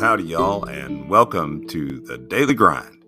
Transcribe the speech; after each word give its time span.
howdy, 0.00 0.22
y'all, 0.22 0.62
and 0.66 1.08
welcome 1.08 1.66
to 1.66 1.98
the 1.98 2.16
Daily 2.16 2.54
Grind. 2.54 3.02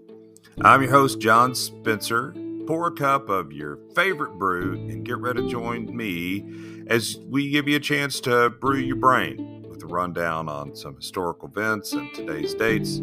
I'm 0.60 0.82
your 0.82 0.90
host, 0.90 1.20
John 1.20 1.54
Spencer. 1.54 2.34
Pour 2.66 2.88
a 2.88 2.90
cup 2.90 3.28
of 3.28 3.52
your 3.52 3.78
favorite 3.94 4.36
brew 4.40 4.72
and 4.72 5.06
get 5.06 5.18
ready 5.18 5.42
to 5.42 5.48
join 5.48 5.96
me 5.96 6.84
as 6.88 7.16
we 7.28 7.48
give 7.48 7.68
you 7.68 7.76
a 7.76 7.80
chance 7.80 8.18
to 8.22 8.50
brew 8.50 8.78
your 8.78 8.96
brain 8.96 9.64
with 9.68 9.84
a 9.84 9.86
rundown 9.86 10.48
on 10.48 10.74
some 10.74 10.96
historical 10.96 11.48
events 11.48 11.92
and 11.92 12.12
today's 12.12 12.54
dates. 12.54 12.96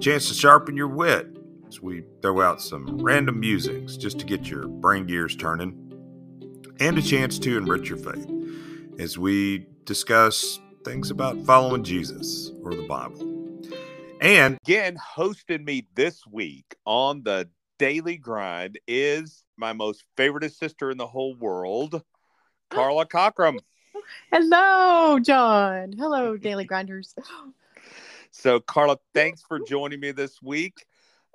Chance 0.00 0.26
to 0.26 0.34
sharpen 0.34 0.76
your 0.76 0.88
wit 0.88 1.28
as 1.68 1.80
we 1.80 2.02
throw 2.22 2.40
out 2.40 2.60
some 2.60 2.98
random 2.98 3.38
musings 3.38 3.96
just 3.96 4.18
to 4.18 4.26
get 4.26 4.50
your 4.50 4.66
brain 4.66 5.06
gears 5.06 5.36
turning, 5.36 5.92
and 6.80 6.98
a 6.98 7.02
chance 7.02 7.38
to 7.38 7.56
enrich 7.56 7.88
your 7.88 7.98
faith 7.98 8.28
as 8.98 9.16
we 9.16 9.68
discuss 9.84 10.58
things 10.86 11.10
about 11.10 11.36
following 11.44 11.82
Jesus 11.82 12.52
or 12.62 12.72
the 12.72 12.86
Bible. 12.86 13.18
And 14.20 14.56
again, 14.62 14.94
hosting 14.94 15.64
me 15.64 15.88
this 15.96 16.24
week 16.24 16.76
on 16.84 17.24
the 17.24 17.50
Daily 17.76 18.16
Grind 18.16 18.78
is 18.86 19.42
my 19.56 19.72
most 19.72 20.04
favorite 20.16 20.48
sister 20.52 20.92
in 20.92 20.96
the 20.96 21.06
whole 21.08 21.34
world, 21.34 22.00
Carla 22.70 23.04
Cockrum. 23.04 23.58
Hello, 24.32 25.18
John. 25.18 25.92
Hello, 25.92 26.36
Daily 26.36 26.64
Grinders. 26.64 27.14
So, 28.30 28.60
Carla, 28.60 28.98
thanks 29.14 29.40
for 29.40 29.58
joining 29.58 29.98
me 29.98 30.12
this 30.12 30.42
week 30.42 30.84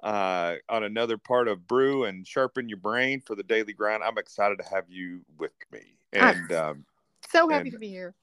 uh, 0.04 0.58
on 0.70 0.84
another 0.84 1.18
part 1.18 1.48
of 1.48 1.68
Brew 1.68 2.04
and 2.04 2.28
Sharpen 2.28 2.70
Your 2.70 2.78
Brain 2.78 3.22
for 3.22 3.36
the 3.36 3.42
Daily 3.42 3.74
Grind. 3.74 4.04
I'm 4.04 4.20
excited 4.20 4.60
to 4.60 4.70
have 4.70 4.86
you 4.88 5.22
with 5.40 5.56
me. 5.72 5.98
And 6.14 6.52
um, 6.52 6.86
so 7.28 7.50
happy 7.50 7.70
and- 7.70 7.72
to 7.72 7.80
be 7.80 7.88
here. 7.88 8.14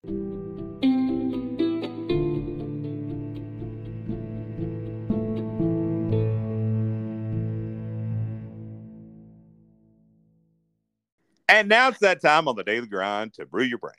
And 11.48 11.68
now 11.68 11.88
it's 11.88 11.98
that 12.00 12.20
time 12.20 12.46
on 12.46 12.56
the 12.56 12.64
daily 12.64 12.86
grind 12.86 13.32
to 13.34 13.46
brew 13.46 13.64
your 13.64 13.78
brain. 13.78 13.94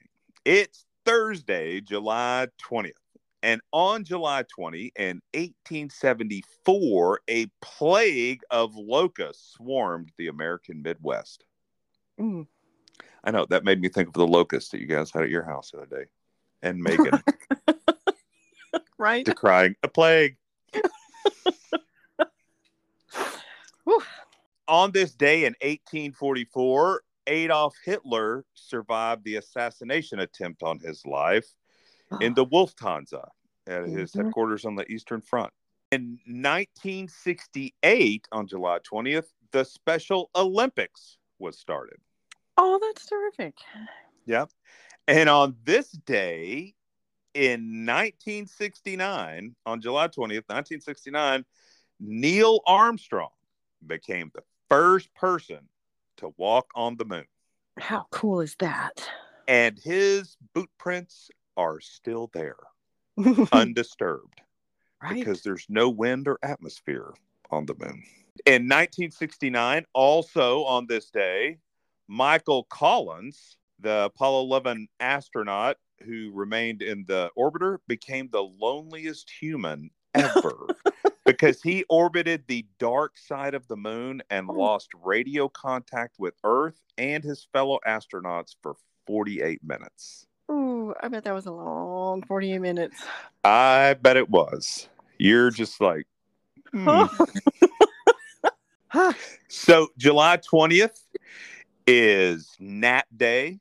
It's 0.45 0.85
Thursday, 1.03 1.81
July 1.81 2.47
20th. 2.61 2.91
And 3.41 3.59
on 3.71 4.03
July 4.03 4.43
20 4.53 4.91
in 4.97 5.21
1874, 5.33 7.21
a 7.27 7.47
plague 7.61 8.41
of 8.51 8.75
locusts 8.75 9.53
swarmed 9.53 10.11
the 10.17 10.27
American 10.27 10.83
Midwest. 10.83 11.45
Mm. 12.19 12.45
I 13.23 13.31
know 13.31 13.45
that 13.49 13.63
made 13.63 13.81
me 13.81 13.89
think 13.89 14.09
of 14.09 14.13
the 14.13 14.27
locusts 14.27 14.69
that 14.71 14.81
you 14.81 14.87
guys 14.87 15.09
had 15.11 15.23
at 15.23 15.29
your 15.29 15.43
house 15.43 15.71
the 15.71 15.77
other 15.77 16.03
day. 16.03 16.05
And 16.61 16.83
Megan 16.83 17.23
Right? 18.97 19.25
decrying 19.25 19.75
a 19.83 19.87
plague. 19.87 20.35
On 24.67 24.91
this 24.91 25.13
day 25.15 25.45
in 25.45 25.55
1844, 25.61 27.01
Adolf 27.29 27.75
Hitler 27.85 28.43
survived 28.53 29.23
the 29.23 29.35
assassination 29.35 30.19
attempt 30.19 30.63
on 30.63 30.79
his 30.79 31.05
life 31.05 31.55
in 32.21 32.33
the 32.33 32.45
Lufthansa 32.45 33.25
at 33.67 33.85
his 33.85 34.11
Mhm. 34.11 34.25
headquarters 34.25 34.65
on 34.65 34.75
the 34.75 34.89
Eastern 34.91 35.21
Front. 35.21 35.53
In 35.91 36.19
1968, 36.25 38.27
on 38.31 38.47
July 38.47 38.79
20th, 38.79 39.31
the 39.51 39.63
Special 39.63 40.29
Olympics 40.35 41.17
was 41.39 41.57
started. 41.57 41.99
Oh, 42.57 42.77
that's 42.79 43.05
terrific. 43.05 43.55
Yep. 44.25 44.51
And 45.07 45.29
on 45.29 45.57
this 45.63 45.91
day 45.91 46.75
in 47.33 47.85
1969, 47.85 49.55
on 49.65 49.81
July 49.81 50.07
20th, 50.07 50.47
1969, 50.49 51.45
Neil 51.99 52.61
Armstrong 52.65 53.31
became 53.85 54.31
the 54.33 54.43
first 54.69 55.13
person 55.15 55.67
to 56.19 56.33
walk 56.37 56.67
on 56.75 56.97
the 56.97 57.05
moon. 57.05 57.25
How 57.77 58.05
cool 58.11 58.41
is 58.41 58.55
that? 58.59 59.09
And 59.47 59.79
his 59.79 60.37
boot 60.53 60.69
prints 60.77 61.29
are 61.57 61.79
still 61.79 62.29
there, 62.33 62.57
undisturbed. 63.51 64.41
right? 65.01 65.15
because 65.15 65.41
there's 65.41 65.65
no 65.69 65.89
wind 65.89 66.27
or 66.27 66.37
atmosphere 66.43 67.13
on 67.51 67.65
the 67.65 67.73
moon. 67.73 68.03
In 68.45 68.63
1969, 68.63 69.85
also 69.93 70.63
on 70.63 70.87
this 70.87 71.09
day, 71.09 71.57
Michael 72.07 72.63
Collins, 72.65 73.57
the 73.79 74.05
Apollo 74.05 74.43
11 74.43 74.87
astronaut 74.99 75.77
who 76.05 76.31
remained 76.33 76.81
in 76.81 77.03
the 77.07 77.29
orbiter, 77.37 77.79
became 77.87 78.29
the 78.31 78.41
loneliest 78.43 79.29
human 79.29 79.89
ever 80.13 80.67
because 81.39 81.61
he 81.61 81.85
orbited 81.87 82.43
the 82.47 82.65
dark 82.79 83.17
side 83.17 83.53
of 83.53 83.65
the 83.67 83.77
moon 83.77 84.21
and 84.29 84.49
Oh. 84.49 84.53
lost 84.53 84.89
radio 84.93 85.47
contact 85.47 86.19
with 86.19 86.33
Earth 86.43 86.81
and 86.97 87.23
his 87.23 87.47
fellow 87.53 87.79
astronauts 87.87 88.55
for 88.61 88.75
48 89.07 89.63
minutes. 89.63 90.27
Ooh, 90.51 90.93
I 91.01 91.07
bet 91.07 91.23
that 91.23 91.33
was 91.33 91.45
a 91.45 91.51
long 91.51 92.23
48 92.23 92.59
minutes. 92.59 93.01
I 93.45 93.93
bet 94.01 94.17
it 94.17 94.29
was. 94.29 94.89
You're 95.17 95.49
just 95.51 95.79
like, 95.79 96.07
hmm. 96.71 97.03
So 99.47 99.87
July 99.97 100.37
20th 100.37 100.99
is 101.87 102.49
nap 102.59 103.05
day. 103.15 103.59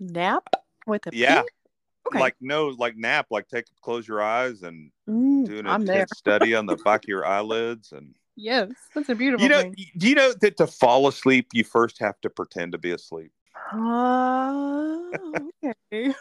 Nap 0.00 0.44
with 0.86 1.06
a 1.06 1.10
Yeah. 1.12 1.42
P? 1.42 1.48
Okay. 2.08 2.18
Like 2.18 2.36
no, 2.40 2.68
like 2.68 2.96
nap, 2.96 3.26
like 3.30 3.48
take 3.48 3.66
close 3.82 4.06
your 4.08 4.22
eyes 4.22 4.62
and 4.62 4.90
Mm, 5.08 5.31
do 5.44 5.58
an 5.58 5.66
I'm 5.66 5.84
there. 5.84 5.96
intense 5.96 6.18
study 6.18 6.54
on 6.54 6.66
the 6.66 6.76
back 6.76 7.04
of 7.04 7.08
your 7.08 7.26
eyelids 7.26 7.92
And 7.92 8.14
Yes, 8.36 8.70
that's 8.94 9.08
a 9.08 9.14
beautiful 9.14 9.44
you 9.44 9.50
know, 9.50 9.60
thing. 9.60 9.76
do 9.98 10.08
you 10.08 10.14
know 10.14 10.32
that 10.40 10.56
to 10.56 10.66
fall 10.66 11.06
asleep, 11.06 11.48
you 11.52 11.64
first 11.64 11.98
have 12.00 12.20
to 12.22 12.30
pretend 12.30 12.72
to 12.72 12.78
be 12.78 12.92
asleep. 12.92 13.30
Uh, 13.72 14.98
okay. 15.92 16.14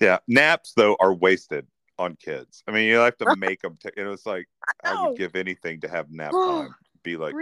Yeah, 0.00 0.18
naps 0.28 0.72
though 0.76 0.96
are 1.00 1.14
wasted 1.14 1.66
on 1.98 2.16
kids. 2.16 2.62
I 2.66 2.72
mean, 2.72 2.88
you 2.88 2.96
have 2.96 3.16
to 3.18 3.36
make 3.36 3.62
them. 3.62 3.78
T- 3.80 3.90
it 3.96 4.04
was 4.04 4.26
like 4.26 4.46
I 4.84 4.94
would 4.94 5.16
give 5.16 5.36
anything 5.36 5.80
to 5.80 5.88
have 5.88 6.10
nap 6.10 6.32
Oh, 6.34 6.62
time 6.62 6.74
be 7.02 7.16
like 7.16 7.34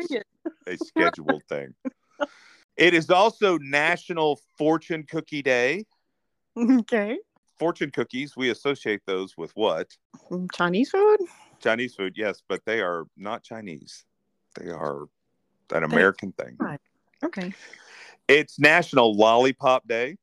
a 0.67 0.77
scheduled 0.77 1.43
thing. 1.49 1.75
It 2.77 2.95
is 2.95 3.11
also 3.11 3.59
National 3.59 4.41
Fortune 4.59 5.05
Cookie 5.05 5.43
Day. 5.43 5.87
Okay. 6.57 7.19
Fortune 7.65 7.91
cookies, 7.91 8.37
we 8.37 8.51
associate 8.51 9.01
those 9.07 9.39
with 9.39 9.51
what? 9.55 9.97
Mm, 10.31 10.53
Chinese 10.53 10.91
food? 10.91 11.21
Chinese 11.61 11.95
food, 11.95 12.13
yes, 12.15 12.43
but 12.47 12.61
they 12.67 12.83
are 12.83 13.07
not 13.17 13.43
Chinese. 13.43 14.05
They 14.61 14.69
are 14.69 15.05
an 15.73 15.83
American 15.83 16.33
thing. 16.33 16.57
Right. 16.59 16.79
Okay. 17.25 17.55
It's 18.29 18.59
National 18.59 19.17
Lollipop 19.17 19.89
Day. 19.89 20.17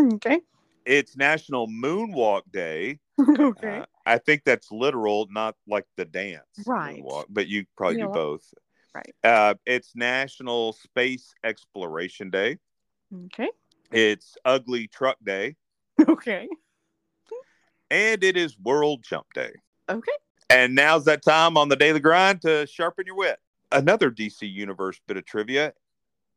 Okay. 0.00 0.38
It's 0.86 1.16
National 1.16 1.66
Moonwalk 1.66 2.42
Day. 2.52 3.00
okay. 3.20 3.80
Uh, 3.80 3.84
I 4.06 4.18
think 4.18 4.44
that's 4.44 4.70
literal, 4.70 5.26
not 5.32 5.56
like 5.66 5.86
the 5.96 6.04
dance. 6.04 6.44
Right. 6.64 7.02
moonwalk, 7.02 7.24
but 7.28 7.48
you 7.48 7.64
probably 7.76 7.98
You 7.98 8.06
do 8.06 8.12
both. 8.12 8.54
right. 8.94 9.12
Uh, 9.24 9.54
it's 9.66 9.96
National 9.96 10.74
Space 10.74 11.34
Exploration 11.42 12.30
Day. 12.30 12.58
okay. 13.24 13.50
It's 13.90 14.36
Ugly 14.44 14.86
Truck 14.86 15.16
Day. 15.24 15.56
Okay. 16.08 16.48
And 17.90 18.22
it 18.22 18.36
is 18.36 18.58
World 18.58 19.02
Jump 19.02 19.26
Day. 19.34 19.52
Okay. 19.88 20.12
And 20.50 20.74
now's 20.74 21.04
that 21.04 21.22
time 21.22 21.56
on 21.56 21.68
the 21.68 21.76
daily 21.76 22.00
grind 22.00 22.42
to 22.42 22.66
sharpen 22.66 23.06
your 23.06 23.16
wit. 23.16 23.38
Another 23.70 24.10
DC 24.10 24.50
Universe 24.50 25.00
bit 25.06 25.16
of 25.16 25.26
trivia. 25.26 25.74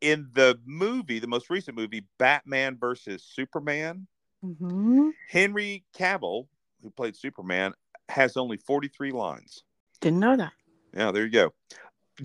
In 0.02 0.30
the 0.34 0.60
movie, 0.66 1.20
the 1.20 1.28
most 1.28 1.50
recent 1.50 1.78
movie, 1.78 2.06
Batman 2.18 2.78
versus 2.78 3.24
Superman, 3.24 4.08
hmm 4.42 5.10
Henry 5.30 5.86
Cavill, 5.98 6.48
who 6.82 6.90
played 6.90 7.16
Superman, 7.16 7.74
has 8.10 8.36
only 8.36 8.58
43 8.58 9.12
lines. 9.12 9.64
Didn't 10.02 10.20
know 10.20 10.36
that. 10.36 10.52
Yeah, 10.96 11.12
there 11.12 11.24
you 11.24 11.32
go. 11.32 11.54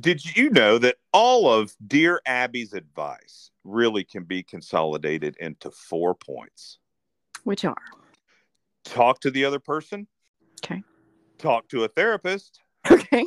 Did 0.00 0.24
you 0.36 0.50
know 0.50 0.78
that 0.78 0.96
all 1.12 1.52
of 1.52 1.74
Dear 1.86 2.20
Abby's 2.26 2.72
advice 2.72 3.50
really 3.64 4.02
can 4.02 4.24
be 4.24 4.42
consolidated 4.42 5.36
into 5.38 5.70
four 5.70 6.14
points? 6.14 6.78
Which 7.44 7.64
are? 7.64 7.76
Talk 8.90 9.20
to 9.20 9.30
the 9.30 9.44
other 9.44 9.58
person. 9.58 10.06
Okay. 10.64 10.82
Talk 11.38 11.68
to 11.68 11.84
a 11.84 11.88
therapist. 11.88 12.60
Okay. 12.90 13.24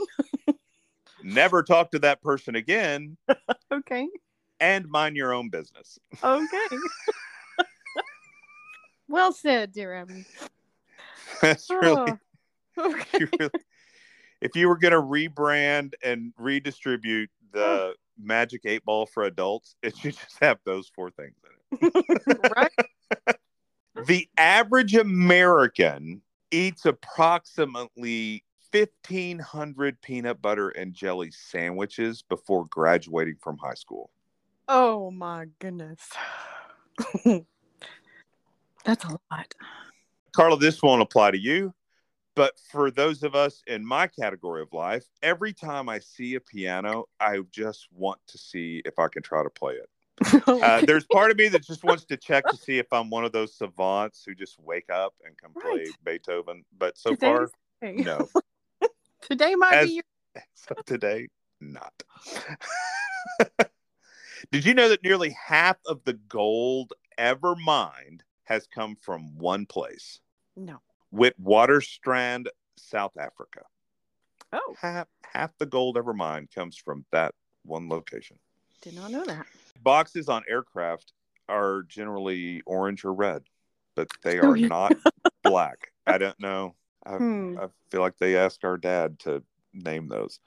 Never 1.24 1.64
talk 1.64 1.92
to 1.92 2.00
that 2.00 2.22
person 2.22 2.56
again. 2.56 3.18
Okay. 3.72 4.08
and 4.60 4.90
mind 4.90 5.16
your 5.16 5.32
own 5.32 5.50
business. 5.50 6.00
Okay. 6.24 6.78
well 9.08 9.32
said, 9.32 9.72
dear 9.72 9.94
Abby. 9.94 10.26
That's 11.40 11.70
oh. 11.70 11.80
really, 11.80 12.14
Oh, 12.78 12.92
okay. 12.96 13.20
you 13.20 13.30
really 13.40 13.52
if 14.42 14.56
you 14.56 14.68
were 14.68 14.78
going 14.78 14.94
to 14.94 15.02
rebrand 15.02 15.94
and 16.04 16.34
redistribute 16.38 17.30
the 17.52 17.64
oh. 17.64 17.94
Magic 18.18 18.62
Eight 18.66 18.84
Ball 18.86 19.06
for 19.06 19.24
adults, 19.24 19.76
it 19.84 19.96
should 19.96 20.16
just 20.18 20.40
have 20.42 20.58
those 20.66 20.90
four 20.96 21.12
things 21.12 21.36
in 21.72 21.92
it. 21.94 22.52
right? 22.56 22.72
The 24.06 24.30
average 24.38 24.96
American 24.96 26.22
eats 26.52 26.86
approximately 26.86 28.44
1,500 28.72 30.02
peanut 30.02 30.42
butter 30.42 30.70
and 30.70 30.94
jelly 30.94 31.32
sandwiches 31.32 32.22
before 32.22 32.66
graduating 32.66 33.38
from 33.42 33.58
high 33.58 33.74
school. 33.74 34.12
Oh 34.68 35.10
my 35.12 35.48
goodness. 35.60 36.10
That's 38.86 39.04
a 39.06 39.20
lot. 39.32 39.54
Carla, 40.36 40.58
this 40.58 40.82
won't 40.84 41.02
apply 41.02 41.32
to 41.32 41.40
you, 41.40 41.74
but 42.36 42.54
for 42.72 42.92
those 42.92 43.24
of 43.24 43.36
us 43.36 43.64
in 43.68 43.86
my 43.86 44.08
category 44.08 44.62
of 44.62 44.72
life, 44.72 45.06
every 45.24 45.54
time 45.54 45.90
I 45.90 46.00
see 46.00 46.36
a 46.36 46.40
piano, 46.40 47.06
I 47.20 47.40
just 47.52 47.88
want 47.92 48.20
to 48.28 48.38
see 48.38 48.82
if 48.86 49.00
I 49.00 49.08
can 49.08 49.24
try 49.24 49.44
to 49.44 49.50
play 49.50 49.74
it. 49.74 49.90
Uh, 50.48 50.82
there's 50.86 51.06
part 51.06 51.32
of 51.32 51.38
me 51.38 51.48
that 51.48 51.64
just 51.64 51.84
wants 51.84 52.04
to 52.06 52.18
check 52.18 52.46
to 52.48 52.58
see 52.58 52.78
if 52.80 52.92
I'm 52.92 53.10
one 53.10 53.24
of 53.24 53.32
those 53.32 53.56
savants 53.56 54.24
who 54.26 54.34
just 54.36 54.60
wake 54.60 54.90
up 54.90 55.14
and 55.26 55.38
can 55.38 55.54
play 55.54 55.72
Right. 55.72 55.90
Beethoven. 56.04 56.66
But 56.78 56.98
so 56.98 57.12
Today 57.12 57.28
far, 57.28 57.50
no. 57.84 58.28
Today 59.22 59.56
might 59.56 59.74
As- 59.74 59.88
be 59.88 59.94
your 59.96 60.04
so 60.54 60.76
today, 60.86 61.28
not. 61.62 61.94
Did 64.52 64.66
you 64.66 64.74
know 64.74 64.90
that 64.90 65.04
nearly 65.04 65.36
half 65.46 65.78
of 65.86 66.02
the 66.06 66.14
gold 66.14 66.94
ever 67.18 67.56
mined 67.56 68.24
has 68.46 68.68
come 68.68 68.96
from 69.02 69.38
one 69.38 69.66
place? 69.66 70.20
no. 70.56 70.80
Witwatersrand, 71.14 72.48
South 72.78 73.18
Africa. 73.18 73.62
Oh, 74.54 74.76
Half 74.80 75.08
half 75.24 75.58
the 75.58 75.66
gold 75.66 75.98
ever 75.98 76.14
mined 76.14 76.50
comes 76.54 76.76
from 76.78 77.04
that 77.12 77.34
one 77.64 77.90
location. 77.90 78.38
did 78.82 78.94
not 78.96 79.10
know 79.12 79.26
that. 79.26 79.46
Boxes 79.82 80.30
on 80.30 80.44
aircraft 80.50 81.14
are 81.48 81.84
generally 81.84 82.62
orange 82.66 83.06
or 83.06 83.14
red, 83.14 83.44
but 83.96 84.08
they 84.24 84.40
Oh, 84.40 84.52
are 84.52 84.58
not 84.58 84.94
black. 85.44 85.92
I 86.06 86.18
don't 86.18 86.40
know. 86.40 86.76
I, 87.06 87.18
Hmm. 87.18 87.58
I 87.60 87.68
feel 87.92 88.02
like 88.02 88.18
they 88.18 88.38
asked 88.38 88.66
our 88.66 88.78
dad 88.78 89.20
to 89.20 89.44
name 89.74 90.08
those. 90.08 90.40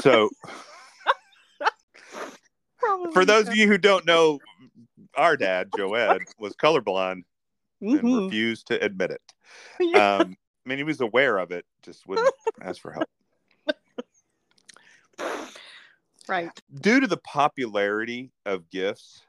So 0.00 0.30
for 3.12 3.24
those 3.24 3.48
of 3.48 3.54
you 3.54 3.68
who 3.68 3.78
don't 3.78 4.06
know, 4.06 4.40
our 5.16 5.36
dad, 5.36 5.72
Joe 5.72 5.94
Ed, 5.94 6.22
was 6.38 6.54
colorblind 6.56 7.22
and 7.80 8.00
Mhm. 8.00 8.24
refused 8.26 8.66
to 8.68 8.82
admit 8.84 9.10
it. 9.10 9.22
Yeah. 9.80 10.18
Um, 10.18 10.36
I 10.64 10.68
mean, 10.68 10.78
he 10.78 10.84
was 10.84 11.00
aware 11.00 11.36
of 11.38 11.50
it, 11.50 11.66
just 11.82 12.06
wouldn't 12.06 12.30
ask 12.62 12.80
for 12.80 12.92
help. 12.92 13.08
Right. 16.28 16.50
Due 16.80 17.00
to 17.00 17.06
the 17.06 17.16
popularity 17.18 18.30
of 18.46 18.68
gifts, 18.70 19.22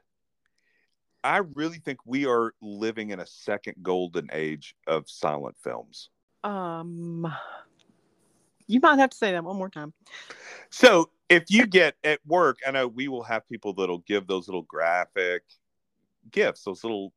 I 1.24 1.38
really 1.54 1.78
think 1.78 1.98
we 2.04 2.26
are 2.26 2.52
living 2.62 3.10
in 3.10 3.20
a 3.20 3.26
second 3.26 3.76
golden 3.82 4.28
age 4.32 4.74
of 4.86 5.08
silent 5.08 5.56
films. 5.62 6.10
Um, 6.44 7.26
you 8.68 8.80
might 8.80 8.98
have 8.98 9.10
to 9.10 9.16
say 9.16 9.32
that 9.32 9.42
one 9.44 9.56
more 9.56 9.68
time. 9.70 9.92
So 10.70 11.10
if 11.28 11.44
you 11.48 11.66
get 11.66 11.96
at 12.04 12.20
work, 12.26 12.58
I 12.66 12.70
know 12.70 12.86
we 12.86 13.08
will 13.08 13.24
have 13.24 13.48
people 13.48 13.72
that'll 13.72 13.98
give 14.06 14.26
those 14.28 14.46
little 14.46 14.62
graphic 14.62 15.42
gifts, 16.30 16.62
those 16.62 16.84
little 16.84 17.12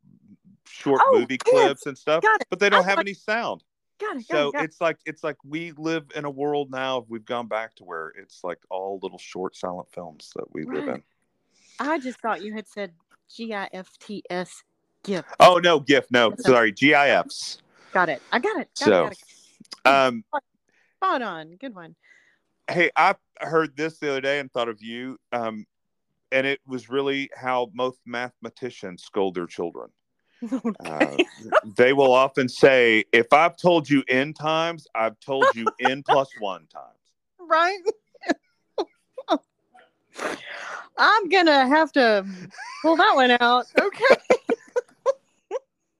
short 0.67 1.01
Oh, 1.05 1.19
movie 1.19 1.37
yes. 1.45 1.53
clips 1.65 1.85
and 1.85 1.97
stuff, 1.97 2.23
but 2.49 2.59
they 2.59 2.69
don't 2.69 2.85
I 2.85 2.89
have 2.89 2.97
like- 2.97 3.05
any 3.07 3.13
sound. 3.13 3.63
Got 3.99 4.17
it. 4.17 4.27
Got 4.27 4.35
So 4.35 4.47
it, 4.49 4.53
got 4.53 4.63
it's 4.63 4.81
like 4.81 4.97
it's 5.05 5.23
like 5.23 5.37
we 5.43 5.71
live 5.77 6.05
in 6.15 6.25
a 6.25 6.29
world 6.29 6.71
now. 6.71 7.05
We've 7.07 7.25
gone 7.25 7.47
back 7.47 7.75
to 7.75 7.83
where 7.83 8.13
it's 8.17 8.43
like 8.43 8.59
all 8.69 8.99
little 9.01 9.17
short 9.17 9.55
silent 9.55 9.91
films 9.91 10.31
that 10.35 10.45
we 10.53 10.63
live 10.63 10.87
in. 10.87 11.03
I 11.79 11.99
just 11.99 12.19
thought 12.21 12.41
you 12.41 12.53
had 12.53 12.67
said 12.67 12.93
G 13.33 13.53
I 13.53 13.69
F 13.73 13.89
T 13.99 14.23
S 14.29 14.63
gift. 15.03 15.29
Oh 15.39 15.59
no, 15.63 15.79
GIF, 15.79 16.05
no, 16.11 16.29
That's 16.31 16.43
sorry, 16.43 16.71
GIFs. 16.71 17.61
Got 17.93 18.09
it. 18.09 18.21
I 18.31 18.39
got 18.39 18.59
it. 18.59 18.69
Got 18.79 18.85
So, 18.85 19.05
it. 19.05 19.17
Got 19.83 19.91
it. 19.91 20.07
Um, 20.07 20.23
Spot 20.97 21.21
on. 21.21 21.55
Good 21.55 21.73
one. 21.73 21.95
hey, 22.69 22.91
I 22.95 23.15
heard 23.39 23.75
this 23.77 23.99
the 23.99 24.11
other 24.11 24.21
day 24.21 24.39
and 24.39 24.51
thought 24.51 24.69
of 24.69 24.81
you. 24.81 25.17
Um, 25.31 25.65
and 26.31 26.45
it 26.45 26.59
was 26.67 26.89
really 26.89 27.29
how 27.35 27.71
most 27.73 27.99
mathematicians 28.05 29.03
scold 29.03 29.35
their 29.35 29.47
children. 29.47 29.89
Uh, 30.79 31.17
they 31.75 31.91
will 31.91 32.13
often 32.13 32.47
say, 32.47 33.03
"If 33.11 33.33
I've 33.33 33.57
told 33.57 33.89
you 33.89 34.03
n 34.07 34.33
times, 34.33 34.87
I've 34.95 35.19
told 35.19 35.53
you 35.53 35.67
n 35.81 36.01
plus 36.01 36.29
one 36.39 36.65
times." 36.67 36.99
right? 37.49 37.79
I'm 40.97 41.29
gonna 41.29 41.67
have 41.67 41.91
to 41.93 42.25
pull 42.81 42.95
that 42.97 43.15
one 43.15 43.31
out. 43.39 43.65
Okay. 43.79 44.15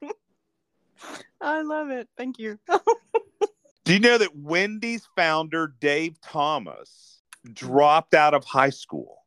I 1.42 1.62
love 1.62 1.90
it. 1.90 2.08
Thank 2.18 2.38
you. 2.38 2.60
Do 3.86 3.94
you 3.94 4.00
know 4.00 4.18
that 4.18 4.36
Wendy's 4.36 5.08
founder 5.16 5.74
Dave 5.80 6.20
Thomas 6.22 7.22
dropped 7.54 8.14
out 8.14 8.34
of 8.34 8.44
high 8.44 8.70
school? 8.70 9.24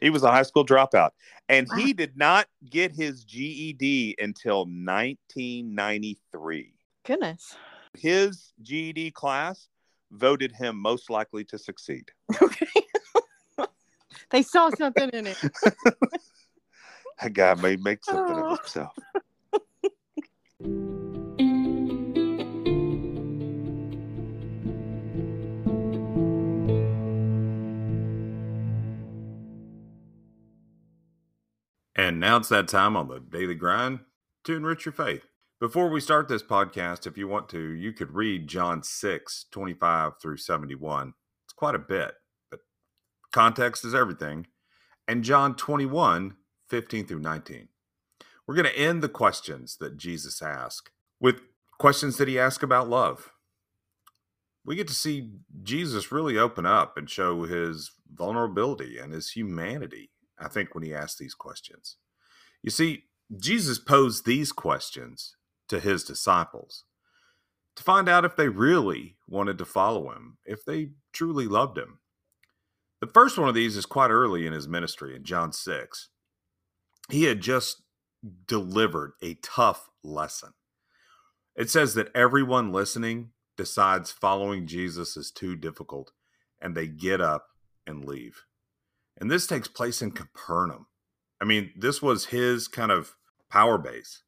He 0.00 0.10
was 0.10 0.22
a 0.22 0.30
high 0.30 0.42
school 0.42 0.64
dropout, 0.64 1.10
and 1.48 1.66
Wow. 1.68 1.76
he 1.76 1.92
did 1.92 2.16
not 2.16 2.46
get 2.68 2.92
his 2.92 3.24
GED 3.24 4.16
until 4.18 4.64
1993. 4.66 6.74
Goodness. 7.04 7.56
His 7.94 8.52
GED 8.62 9.10
class 9.12 9.68
voted 10.10 10.52
him 10.52 10.76
most 10.76 11.10
likely 11.10 11.44
to 11.44 11.58
succeed. 11.58 12.10
Okay. 12.40 12.66
they 14.30 14.42
saw 14.42 14.70
something 14.70 15.10
in 15.10 15.26
it. 15.26 15.36
That 17.20 17.32
guy 17.32 17.52
may 17.54 17.74
make 17.74 18.04
something 18.04 18.38
Oh. 18.38 18.52
of 18.52 18.58
himself. 18.60 18.96
And 31.98 32.20
now 32.20 32.36
it's 32.36 32.48
that 32.50 32.68
time 32.68 32.96
on 32.96 33.08
the 33.08 33.18
daily 33.18 33.56
grind 33.56 33.98
to 34.44 34.54
enrich 34.54 34.84
your 34.86 34.92
faith. 34.92 35.26
Before 35.60 35.88
we 35.88 36.00
start 36.00 36.28
this 36.28 36.44
podcast, 36.44 37.08
if 37.08 37.18
you 37.18 37.26
want 37.26 37.48
to, 37.48 37.60
you 37.60 37.92
could 37.92 38.14
read 38.14 38.46
John 38.46 38.84
6, 38.84 39.46
25 39.50 40.12
through 40.22 40.36
71. 40.36 41.14
It's 41.44 41.52
quite 41.52 41.74
a 41.74 41.80
bit, 41.80 42.12
but 42.52 42.60
context 43.32 43.84
is 43.84 43.96
everything. 43.96 44.46
And 45.08 45.24
John 45.24 45.56
21, 45.56 46.36
15 46.68 47.04
through 47.04 47.18
19. 47.18 47.68
We're 48.46 48.54
going 48.54 48.72
to 48.72 48.78
end 48.78 49.02
the 49.02 49.08
questions 49.08 49.76
that 49.80 49.96
Jesus 49.96 50.40
asked 50.40 50.90
with 51.18 51.40
questions 51.80 52.16
that 52.18 52.28
he 52.28 52.38
asked 52.38 52.62
about 52.62 52.88
love. 52.88 53.32
We 54.64 54.76
get 54.76 54.86
to 54.86 54.94
see 54.94 55.32
Jesus 55.64 56.12
really 56.12 56.38
open 56.38 56.64
up 56.64 56.96
and 56.96 57.10
show 57.10 57.42
his 57.42 57.90
vulnerability 58.14 58.98
and 58.98 59.12
his 59.12 59.32
humanity, 59.32 60.10
I 60.40 60.48
think, 60.48 60.74
when 60.74 60.84
he 60.84 60.94
asked 60.94 61.18
these 61.18 61.34
questions. 61.34 61.96
You 62.62 62.70
see, 62.70 63.04
Jesus 63.36 63.78
posed 63.78 64.24
these 64.24 64.52
questions 64.52 65.36
to 65.68 65.80
his 65.80 66.04
disciples 66.04 66.84
to 67.76 67.82
find 67.82 68.08
out 68.08 68.24
if 68.24 68.34
they 68.34 68.48
really 68.48 69.16
wanted 69.28 69.58
to 69.58 69.64
follow 69.64 70.10
him, 70.10 70.38
if 70.44 70.64
they 70.64 70.90
truly 71.12 71.46
loved 71.46 71.78
him. 71.78 72.00
The 73.00 73.06
first 73.06 73.38
one 73.38 73.48
of 73.48 73.54
these 73.54 73.76
is 73.76 73.86
quite 73.86 74.10
early 74.10 74.46
in 74.46 74.52
his 74.52 74.66
ministry 74.66 75.14
in 75.14 75.22
John 75.22 75.52
6. 75.52 76.08
He 77.10 77.24
had 77.24 77.40
just 77.40 77.82
delivered 78.46 79.12
a 79.22 79.34
tough 79.34 79.90
lesson. 80.02 80.54
It 81.54 81.70
says 81.70 81.94
that 81.94 82.10
everyone 82.14 82.72
listening 82.72 83.30
decides 83.56 84.10
following 84.10 84.66
Jesus 84.66 85.16
is 85.16 85.30
too 85.30 85.54
difficult 85.54 86.10
and 86.60 86.74
they 86.74 86.88
get 86.88 87.20
up 87.20 87.46
and 87.86 88.04
leave. 88.04 88.42
And 89.18 89.30
this 89.30 89.46
takes 89.46 89.68
place 89.68 90.00
in 90.00 90.12
Capernaum. 90.12 90.86
I 91.40 91.44
mean, 91.44 91.72
this 91.76 92.00
was 92.00 92.26
his 92.26 92.68
kind 92.68 92.90
of 92.90 93.14
power 93.50 93.78
base. 93.78 94.22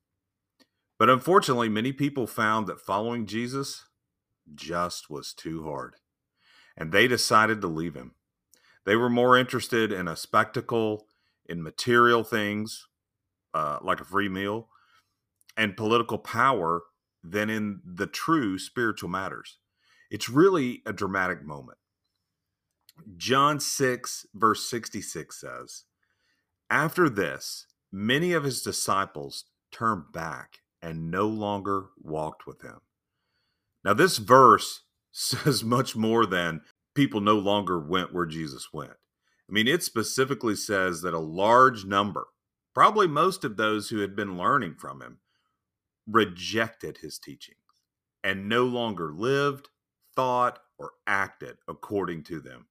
But 0.98 1.08
unfortunately, 1.08 1.68
many 1.68 1.92
people 1.92 2.26
found 2.26 2.66
that 2.66 2.80
following 2.80 3.26
Jesus 3.26 3.84
just 4.54 5.08
was 5.08 5.32
too 5.32 5.64
hard. 5.64 5.94
And 6.76 6.92
they 6.92 7.08
decided 7.08 7.60
to 7.60 7.68
leave 7.68 7.94
him. 7.94 8.14
They 8.84 8.96
were 8.96 9.10
more 9.10 9.36
interested 9.36 9.92
in 9.92 10.08
a 10.08 10.16
spectacle, 10.16 11.06
in 11.46 11.62
material 11.62 12.24
things, 12.24 12.86
uh, 13.54 13.78
like 13.82 14.00
a 14.00 14.04
free 14.04 14.28
meal, 14.28 14.68
and 15.56 15.76
political 15.76 16.18
power 16.18 16.82
than 17.22 17.50
in 17.50 17.80
the 17.84 18.06
true 18.06 18.58
spiritual 18.58 19.08
matters. 19.08 19.58
It's 20.10 20.28
really 20.28 20.82
a 20.86 20.92
dramatic 20.92 21.44
moment. 21.44 21.78
John 23.16 23.60
6, 23.60 24.26
verse 24.34 24.68
66 24.70 25.40
says, 25.40 25.84
After 26.70 27.08
this, 27.08 27.66
many 27.92 28.32
of 28.32 28.44
his 28.44 28.62
disciples 28.62 29.44
turned 29.72 30.12
back 30.12 30.58
and 30.82 31.10
no 31.10 31.26
longer 31.28 31.86
walked 31.98 32.46
with 32.46 32.62
him. 32.62 32.80
Now, 33.84 33.94
this 33.94 34.18
verse 34.18 34.82
says 35.12 35.64
much 35.64 35.96
more 35.96 36.26
than 36.26 36.62
people 36.94 37.20
no 37.20 37.38
longer 37.38 37.78
went 37.80 38.14
where 38.14 38.26
Jesus 38.26 38.68
went. 38.72 38.92
I 38.92 39.52
mean, 39.52 39.68
it 39.68 39.82
specifically 39.82 40.56
says 40.56 41.02
that 41.02 41.14
a 41.14 41.18
large 41.18 41.84
number, 41.84 42.28
probably 42.74 43.08
most 43.08 43.44
of 43.44 43.56
those 43.56 43.90
who 43.90 43.98
had 44.00 44.16
been 44.16 44.38
learning 44.38 44.76
from 44.78 45.02
him, 45.02 45.18
rejected 46.06 46.98
his 46.98 47.18
teaching. 47.18 47.56
and 48.24 48.48
no 48.48 48.64
longer 48.64 49.12
lived, 49.12 49.68
thought, 50.14 50.58
or 50.78 50.92
acted 51.06 51.56
according 51.68 52.22
to 52.24 52.40
them. 52.40 52.66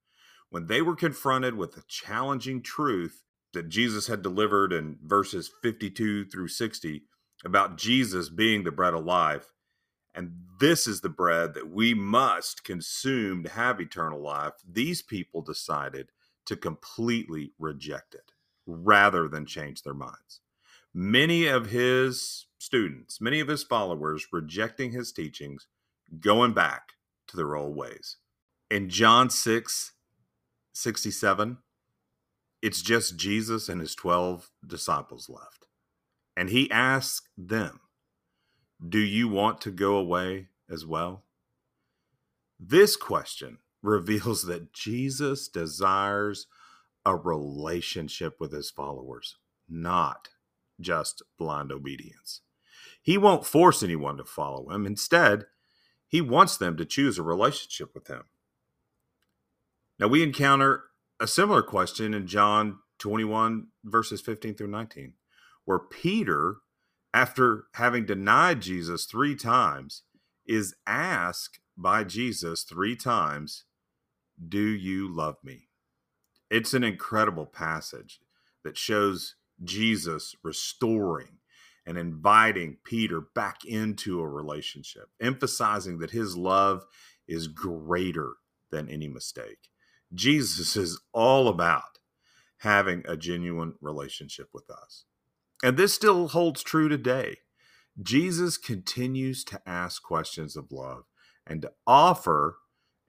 When 0.50 0.68
they 0.68 0.82
were 0.82 0.96
confronted 0.96 1.56
with 1.56 1.74
the 1.74 1.84
challenging 1.88 2.62
truth 2.62 3.24
that 3.54 3.70
Jesus 3.70 4.08
had 4.08 4.22
delivered 4.22 4.74
in 4.74 4.98
verses 5.04 5.52
52 5.62 6.26
through 6.26 6.48
60 6.48 7.04
about 7.46 7.78
Jesus 7.78 8.30
being 8.30 8.64
the 8.64 8.72
bread 8.72 8.94
of 8.94 9.06
life, 9.06 9.54
and 10.14 10.32
this 10.60 10.88
is 10.88 11.02
the 11.02 11.10
bread 11.10 11.54
that 11.54 11.70
we 11.70 11.94
must 11.94 12.64
consume 12.64 13.44
to 13.44 13.50
have 13.50 13.80
eternal 13.80 14.22
life, 14.22 14.54
these 14.68 15.02
people 15.02 15.42
decided 15.42 16.10
to 16.46 16.56
completely 16.56 17.54
reject 17.60 18.16
it 18.16 18.32
rather 18.66 19.28
than 19.28 19.46
change 19.46 19.84
their 19.84 19.94
minds. 19.94 20.42
Many 20.94 21.46
of 21.46 21.68
his 21.68 22.48
students, 22.58 23.22
many 23.22 23.40
of 23.40 23.48
his 23.48 23.64
followers 23.64 24.28
rejecting 24.32 24.92
his 24.92 25.12
teachings, 25.12 25.68
going 26.20 26.54
back 26.54 26.94
to 27.28 27.38
their 27.38 27.56
old 27.56 27.76
ways. 27.76 28.18
In 28.72 28.90
John 28.90 29.30
6 29.30 29.94
67, 30.74 31.58
it's 32.62 32.82
just 32.82 33.18
Jesus 33.18 33.70
and 33.70 33.82
his 33.82 33.96
12 33.96 34.50
disciples 34.66 35.30
left. 35.30 35.68
And 36.36 36.50
he 36.50 36.70
asked 36.72 37.30
them, 37.38 37.82
Do 38.86 39.00
you 39.00 39.28
want 39.28 39.62
to 39.62 39.72
go 39.72 39.96
away 39.96 40.48
as 40.70 40.86
well? 40.86 41.24
This 42.60 42.96
question 42.96 43.60
reveals 43.82 44.44
that 44.44 44.74
Jesus 44.74 45.48
desires 45.48 46.48
a 47.06 47.16
relationship 47.16 48.40
with 48.40 48.52
his 48.52 48.70
followers, 48.70 49.38
not 49.70 50.30
just 50.80 51.22
blind 51.38 51.72
obedience. 51.72 52.42
He 53.02 53.18
won't 53.18 53.46
force 53.46 53.82
anyone 53.82 54.18
to 54.18 54.26
follow 54.26 54.70
him. 54.70 54.86
Instead, 54.86 55.46
he 56.08 56.22
wants 56.22 56.58
them 56.58 56.76
to 56.78 56.86
choose 56.86 57.18
a 57.18 57.24
relationship 57.24 57.94
with 57.94 58.08
him. 58.08 58.24
Now, 60.00 60.08
we 60.08 60.24
encounter 60.24 60.86
a 61.20 61.28
similar 61.28 61.62
question 61.62 62.14
in 62.14 62.26
John 62.26 62.80
21, 63.00 63.68
verses 63.84 64.22
15 64.22 64.56
through 64.56 64.70
19, 64.70 65.14
where 65.66 65.80
Peter, 65.80 66.58
after 67.14 67.66
having 67.74 68.06
denied 68.06 68.62
Jesus 68.62 69.06
three 69.06 69.36
times, 69.36 70.04
is 70.48 70.74
asked 70.88 71.60
by 71.78 72.06
Jesus 72.06 72.64
three 72.64 72.96
times, 72.96 73.66
Do 74.48 74.66
you 74.66 75.14
love 75.14 75.36
me? 75.44 75.68
It's 76.50 76.74
an 76.74 76.84
incredible 76.84 77.46
passage 77.46 78.22
that 78.64 78.78
shows 78.78 79.36
Jesus 79.62 80.34
restoring 80.44 81.40
and 81.86 81.98
inviting 81.98 82.78
Peter 82.86 83.20
back 83.36 83.66
into 83.66 84.22
a 84.22 84.28
relationship, 84.28 85.10
emphasizing 85.20 86.00
that 86.00 86.12
his 86.12 86.38
love 86.38 86.86
is 87.28 87.48
greater 87.48 88.36
than 88.72 88.90
any 88.90 89.08
mistake. 89.10 89.70
Jesus 90.14 90.76
is 90.76 91.00
all 91.14 91.48
about 91.48 92.00
having 92.60 93.04
a 93.08 93.16
genuine 93.16 93.74
relationship 93.82 94.50
with 94.54 94.70
us. 94.70 95.06
And 95.64 95.78
this 95.78 95.94
still 95.94 96.30
holds 96.30 96.64
true 96.64 96.90
today. 96.90 97.38
Jesus 98.02 98.58
continues 98.58 99.44
to 99.46 99.62
ask 99.66 100.02
questions 100.02 100.56
of 100.56 100.72
love 100.72 101.04
and 101.46 101.62
to 101.62 101.72
offer 101.86 102.58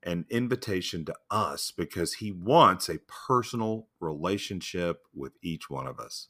an 0.02 0.24
invitation 0.30 1.04
to 1.04 1.14
us 1.30 1.70
because 1.70 2.14
he 2.14 2.32
wants 2.32 2.88
a 2.88 2.98
personal 3.28 3.88
relationship 4.00 5.02
with 5.14 5.32
each 5.42 5.68
one 5.68 5.86
of 5.86 6.00
us. 6.00 6.28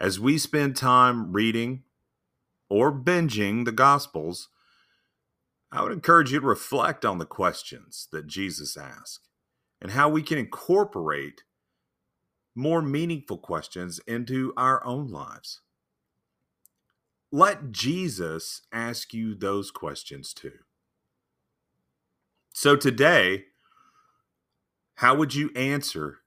As 0.00 0.20
we 0.20 0.38
spend 0.38 0.76
time 0.76 1.32
reading 1.32 1.84
or 2.68 2.92
binging 2.92 3.64
the 3.64 3.72
Gospels, 3.72 4.48
I 5.70 5.82
would 5.82 5.92
encourage 5.92 6.32
you 6.32 6.40
to 6.40 6.46
reflect 6.46 7.04
on 7.04 7.18
the 7.18 7.26
questions 7.26 8.08
that 8.12 8.26
Jesus 8.26 8.76
asked 8.76 9.27
and 9.80 9.92
how 9.92 10.08
we 10.08 10.22
can 10.22 10.38
incorporate 10.38 11.42
more 12.54 12.82
meaningful 12.82 13.38
questions 13.38 14.00
into 14.06 14.52
our 14.56 14.84
own 14.84 15.08
lives. 15.08 15.60
Let 17.30 17.70
Jesus 17.70 18.62
ask 18.72 19.12
you 19.12 19.34
those 19.34 19.70
questions 19.70 20.32
too. 20.32 20.58
So 22.52 22.74
today, 22.74 23.44
how 24.96 25.14
would 25.14 25.34
you 25.34 25.50
answer 25.54 26.18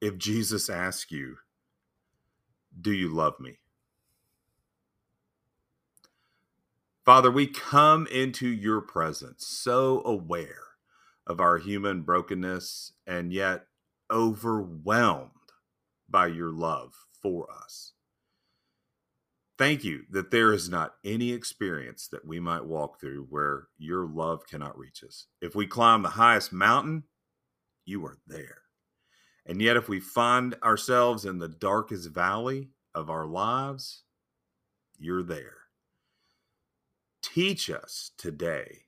if 0.00 0.16
Jesus 0.16 0.70
asked 0.70 1.12
you, 1.12 1.36
Do 2.80 2.92
you 2.92 3.08
love 3.08 3.38
me? 3.38 3.58
Father, 7.04 7.30
we 7.30 7.46
come 7.46 8.06
into 8.06 8.48
your 8.48 8.80
presence 8.80 9.46
so 9.46 10.02
aware 10.06 10.73
of 11.26 11.40
our 11.40 11.58
human 11.58 12.02
brokenness 12.02 12.92
and 13.06 13.32
yet 13.32 13.66
overwhelmed 14.10 15.30
by 16.08 16.26
your 16.26 16.50
love 16.50 16.94
for 17.22 17.48
us. 17.50 17.92
Thank 19.56 19.84
you 19.84 20.02
that 20.10 20.30
there 20.30 20.52
is 20.52 20.68
not 20.68 20.94
any 21.04 21.32
experience 21.32 22.08
that 22.08 22.26
we 22.26 22.40
might 22.40 22.64
walk 22.64 23.00
through 23.00 23.26
where 23.30 23.68
your 23.78 24.06
love 24.06 24.46
cannot 24.46 24.76
reach 24.76 25.04
us. 25.04 25.26
If 25.40 25.54
we 25.54 25.66
climb 25.66 26.02
the 26.02 26.08
highest 26.08 26.52
mountain, 26.52 27.04
you 27.84 28.04
are 28.04 28.18
there. 28.26 28.62
And 29.46 29.62
yet, 29.62 29.76
if 29.76 29.88
we 29.88 30.00
find 30.00 30.56
ourselves 30.62 31.24
in 31.24 31.38
the 31.38 31.48
darkest 31.48 32.10
valley 32.10 32.70
of 32.94 33.10
our 33.10 33.26
lives, 33.26 34.02
you're 34.98 35.22
there. 35.22 35.56
Teach 37.22 37.70
us 37.70 38.10
today 38.16 38.84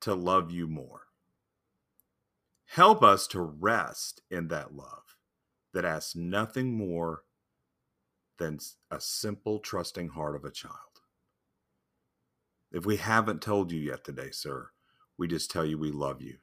to 0.00 0.14
love 0.14 0.50
you 0.50 0.66
more. 0.66 1.05
Help 2.76 3.02
us 3.02 3.26
to 3.28 3.40
rest 3.40 4.20
in 4.30 4.48
that 4.48 4.76
love 4.76 5.16
that 5.72 5.86
asks 5.86 6.14
nothing 6.14 6.76
more 6.76 7.22
than 8.38 8.58
a 8.90 9.00
simple, 9.00 9.60
trusting 9.60 10.08
heart 10.08 10.36
of 10.36 10.44
a 10.44 10.50
child. 10.50 10.74
If 12.70 12.84
we 12.84 12.98
haven't 12.98 13.40
told 13.40 13.72
you 13.72 13.80
yet 13.80 14.04
today, 14.04 14.28
sir, 14.30 14.72
we 15.16 15.26
just 15.26 15.50
tell 15.50 15.64
you 15.64 15.78
we 15.78 15.90
love 15.90 16.20
you. 16.20 16.36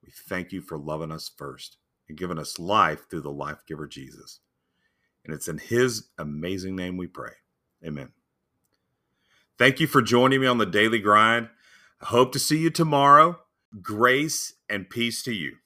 We 0.00 0.12
thank 0.28 0.52
you 0.52 0.60
for 0.60 0.78
loving 0.78 1.10
us 1.10 1.28
first 1.36 1.78
and 2.08 2.16
giving 2.16 2.38
us 2.38 2.60
life 2.60 3.10
through 3.10 3.22
the 3.22 3.32
life 3.32 3.66
giver 3.66 3.88
Jesus. 3.88 4.38
And 5.24 5.34
it's 5.34 5.48
in 5.48 5.58
his 5.58 6.10
amazing 6.16 6.76
name 6.76 6.96
we 6.96 7.08
pray. 7.08 7.32
Amen. 7.84 8.10
Thank 9.58 9.80
you 9.80 9.88
for 9.88 10.02
joining 10.02 10.40
me 10.40 10.46
on 10.46 10.58
the 10.58 10.66
daily 10.66 11.00
grind. 11.00 11.48
I 12.00 12.06
hope 12.06 12.30
to 12.34 12.38
see 12.38 12.58
you 12.58 12.70
tomorrow. 12.70 13.40
Grace 13.82 14.54
and 14.68 14.88
peace 14.88 15.24
to 15.24 15.32
you. 15.32 15.56